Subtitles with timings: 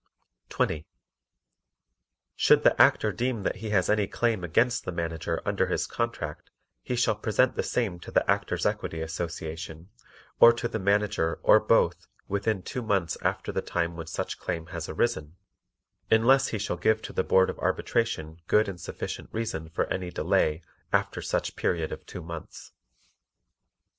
[0.49, 0.87] 20.
[2.35, 6.49] Should the Actor deem that he has any claim against the Manager under his contract
[6.81, 9.89] he shall present the same to the Actors' Equity Association
[10.39, 14.65] or to the Manager or both within two months after the time when such claim
[14.73, 15.35] has arisen,
[16.09, 20.09] unless he shall give to the Board of Arbitration good and sufficient reason for any
[20.09, 22.71] delay after such period of two months.